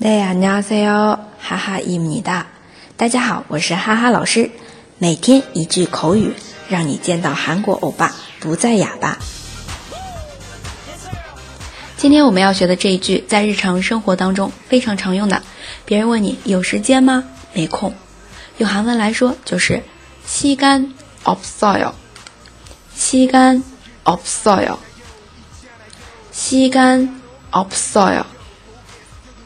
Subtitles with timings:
[0.00, 2.46] 네 안녕하세요， 哈哈伊米哒。
[2.96, 4.50] 大家好，我是哈哈老师。
[4.98, 6.34] 每天一句口语，
[6.68, 9.18] 让你见到韩国欧巴不再哑巴。
[11.96, 15.42] 今天我们要学的这一句，在日常生活当中非常常用的。
[15.84, 17.24] 别人问你有时间吗？
[17.52, 17.94] 没空。
[18.58, 19.82] 用韩文来说就是
[20.26, 21.92] 시간없어 요。
[22.96, 24.78] 시간없어 요。
[26.32, 28.24] 시간없어 요。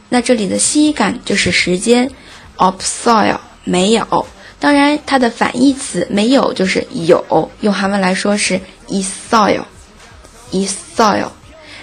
[0.08, 2.08] 那这里的西感就是时间
[2.56, 4.26] ，opsoil 没有，
[4.60, 11.30] 当然它的反义词没有就是有，用韩文来说是 isoil，isoil。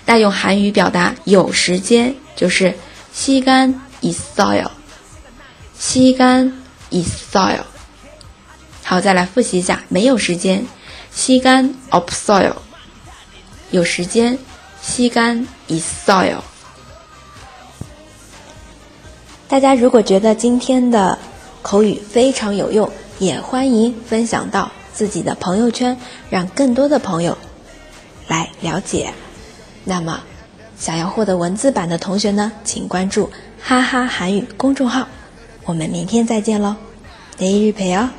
[0.06, 2.74] 那用韩语表达有时间就是
[3.14, 4.70] 西干 isoil，
[5.78, 6.54] 西干
[6.92, 7.60] isoil。
[8.84, 10.66] 好，再来复习一下，没有时间，
[11.12, 12.54] 西干 opsoil，
[13.72, 14.38] 有时间，
[14.82, 16.40] 西干 isoil。
[19.54, 21.20] 大家如果觉得今天的
[21.62, 25.96] 口语非常有用也欢迎分享到自己的朋友圈
[26.32, 27.38] 让更多的朋友
[28.28, 29.14] 来了解。
[29.84, 30.24] 那么
[30.76, 33.30] 想要获得文字版的同学呢请关注
[33.62, 35.08] 哈哈韩语公众号。
[35.66, 36.76] 我们明天再见喽
[37.38, 38.10] 得一日陪哦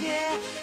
[0.00, 0.59] 街。